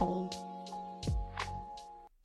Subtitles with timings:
[0.00, 0.49] home.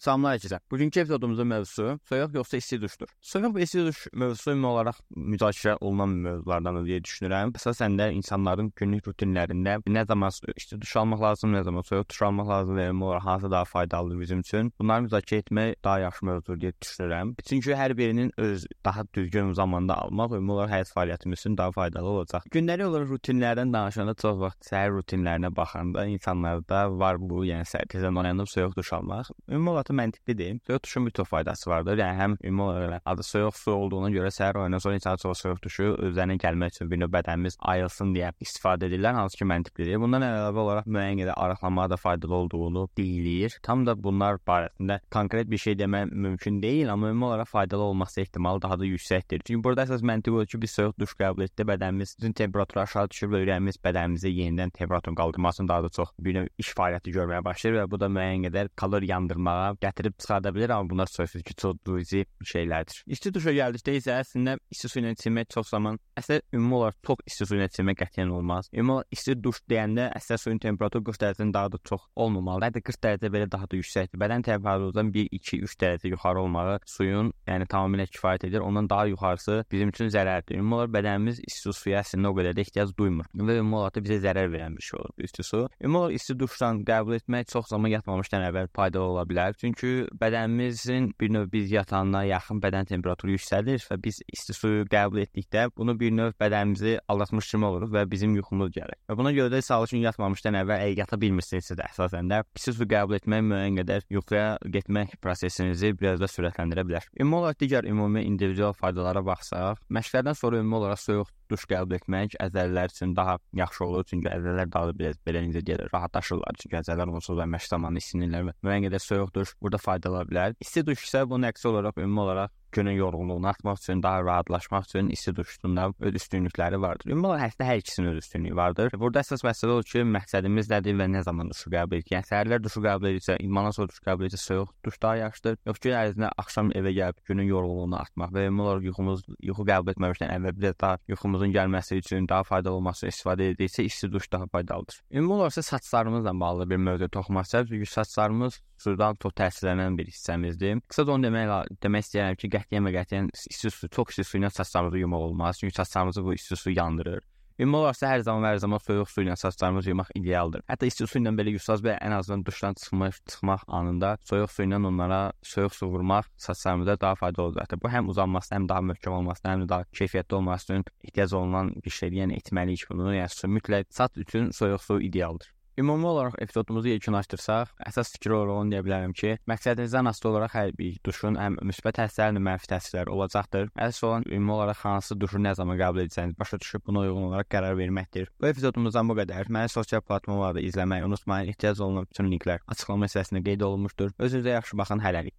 [0.06, 0.60] Salamlar herkəsə.
[0.70, 3.10] Bugünkü epizodumuzun mövzusu soyuq yoxsa isti duşdur.
[3.26, 4.98] Soyuq və isti duş mövzusu ümumi olaraq
[5.34, 7.54] müzakirə olunan mövzulardan deyə düşünürəm.
[7.58, 12.22] Əsasən də insanların günlük rutinlərində nə zaman isti duş almaq lazım, nə zaman soyuq duş
[12.28, 14.70] almaq lazım ümumi olaraq hansı daha faydalıdır bizim üçün.
[14.80, 17.34] Bunları müzakirə etmək daha yaxşı mövzudur deyə düşünürəm.
[17.50, 22.14] Çünki hər birinin öz daha düzgün zamanda almaq ümumi olaraq həyat fəaliyyətimiz üçün daha faydalı
[22.14, 22.46] olacaq.
[22.54, 28.22] Gündəlik olaraq rutinlərdən danışanda çox vaxt səhər rutinlərinə baxanda insanlarda var bu, yəni səhər tezdən
[28.22, 29.34] oyanıb soyuq duş almaq.
[29.50, 30.60] Ümumi olaraq məntiqlidir.
[30.68, 31.98] Soyuq duşun bir çox faydası vardır.
[32.02, 35.62] Yəni həm ümumi olaraq adı soyuq su olduğuna görə səhər oyandan sonra insan çox soyuq
[35.64, 40.00] duşu özlərinə gəlmək üçün bir növ bədənimiz ayılsın deyə istifadə edirlər, hansı ki məntiqlidir.
[40.02, 43.58] Bundan əlavə olaraq müəyyən qədər arıqlamağa da faydalı olduğunu deyilir.
[43.64, 48.22] Tam da bunlar barəsində konkret bir şey demək mümkün deyil, amma ümumi olaraq faydalı olması
[48.22, 49.44] ehtimalı daha da yüksəkdir.
[49.46, 53.32] Çünki burada əsas məntiq odur ki, biz soyuq duş qəbul etdi, bədənimizin temperaturu aşağı düşür
[53.34, 57.78] və ürəyimiz bədənimizə yenidən temperaturun qaldırmasını daha da çox bir növ iş fəaliyyəti görməyə başlayır
[57.80, 61.78] və bu da müəyyən qədər kalori yandırmağa gətirib çıxarda bilər, amma bunlar sözsüz ki, çox
[61.88, 63.04] cüzi şeylərdir.
[63.16, 67.24] İsti duşa gəldikdə isə əslində isti su ilə içmək çox zaman əslində ümumi olaraq çox
[67.30, 68.70] isti su ilə içmək qətiyyən olmaz.
[68.74, 72.72] Ümumi olaraq isti duş deyəndə əslində suyun temperaturu 40 dərəcədən daha da çox olmamalıdır.
[72.72, 74.22] Hətta 40 dərəcə belə daha da yüksəkdir.
[74.22, 78.64] Bədən temperaturundan 1, 2, 3 dərəcə yuxarı olmağı suyun, yəni tamamilə kifayət edir.
[78.66, 80.60] Ondan daha yuxarısı bizim üçün zərərdir.
[80.60, 84.06] Ümumi olaraq bədənimiz isti suya əslində o qədər də ehtiyac duymur və ümumi olaraq da
[84.06, 85.62] bizə zərər verən bir şey olur isti su.
[85.82, 89.58] Ümumi olaraq isti duşdan qəbul etmək çox zaman yatmamışdan əvvəl faydalı ola bilər.
[89.66, 95.24] Çünki bədənimizin bir növ biz yatanda yaxın bədən temperaturu yüksəlir və biz isti suyu qəbul
[95.24, 99.00] etdikdə bunu bir növ bədənimizi aldatmış kimi oluruq və bizim yuxumuz gəlir.
[99.10, 102.76] Və buna görə də sağlıq üçün yatmamışdan əvvəl əgər yata bilmirsinizsə də əsasən də isti
[102.78, 107.10] su qəbul etmək müəyyən qədər yuxuya getmək prosesinizi biraz da sürətləndirə bilər.
[107.18, 112.38] Ümumi olaraq digər ümumi individual faydalara baxsaq, məşqlərdən sonra ümumi olaraq soyuq duş qəbul etmək
[112.42, 117.14] əzələlər üçün daha yaxşı olur, çünki əzələlər daha biraz belə necə deyirlər, rahatlaşırlar, çünki əzələlər
[117.20, 120.56] onsuz da məşq zamanı isinirlər və müəyyən qədər soyuq duş burada faydalı ola bilər.
[120.62, 125.10] İsti duş isə bunun əksi olaraq ümumi olaraq günün yorğunluğunu atmaq üçün, daha rahatlaşmaq üçün
[125.10, 127.12] isti duşunda öz üstünlükləri vardır.
[127.12, 128.92] Ümumi olaraq hətta hər ikisinin öz üstünlüyü vardır.
[129.00, 132.12] Burada əsas məsələ odur ki, məqsədimiz nədir və nə zaman duşu qəbul edirik.
[132.16, 135.58] Yəni səhərlər duşu qəbul edirsə, idmandan sonra duş qəbul edirsə, soyuq duş daha yaxşıdır.
[135.72, 139.96] Yox ki, ərzində axşam evə gəlib günün yorğunluğunu atmaq və ümumi olaraq yuxumuz yuxu qəbul
[139.96, 144.48] etməmişdən əvvəl bir daha yuxumuzun gəlməsi üçün daha faydalı olması istifadə ediriksə, isti duş daha
[144.52, 145.02] faydalıdır.
[145.12, 147.70] Ümumi olaraq saçlarımızla bağlı bir mövzu toxunmaq istəyirəm.
[147.70, 150.82] Çünki saçlarımız sudan çox təsirlənən bir hissəmizdir.
[150.90, 151.52] Qısaca onu demək
[151.84, 155.60] demək istəyirəm ki, qətiyyən və qətiyyən isti su, çox isti su ilə saçlarımızı yumaq olmaz.
[155.60, 157.24] Çünki saçlarımızı bu isti su yandırır.
[157.60, 160.66] Ümumi olaraq hər zaman və hər zaman soyuq su ilə saçlarımızı yumaq idealdır.
[160.68, 164.66] Hətta isti su ilə belə yusaz və ən azından duşdan çıxmaq, çıxmaq anında soyuq su
[164.66, 165.22] ilə onlara
[165.54, 167.80] soyuq su vurmaq saçlarımıza daha faydalı olacaqdır.
[167.84, 171.72] Bu həm uzanmasına, həm daha möhkəm olmasına, həm də daha keyfiyyətli olması üçün ehtiyac olunan
[171.86, 172.26] bir şeydir.
[172.26, 173.14] Yəni etməliyik bunu.
[173.16, 175.55] Yəni mütləq saç üçün soyuq su idealdır.
[175.78, 180.70] Ümumi olaraq epizodumuzu yekunlaşdırsaq, əsas fikir olaraq onu deyə bilərəm ki, məqsədinizdən asılı olaraq hər
[180.78, 183.68] bir duşun həm müsbət təsirləri, mənfi təsirləri olacaqdır.
[183.76, 187.50] Əsas olan ümumi olaraq hansı duşu nə zaman qəbul edəcəyiniz başa düşüb buna uyğun olaraq
[187.58, 188.32] qərar verməkdir.
[188.40, 189.52] Bu epizodumuzdan bu qədər.
[189.52, 191.52] Məni sosial platformalarda izləməyi unutmayın.
[191.52, 194.16] Ehtiyac olunan bütün linklər açıqlama hissəsində qeyd olunmuşdur.
[194.16, 195.04] Özünüzə yaxşı baxın.
[195.04, 195.36] Hələlik.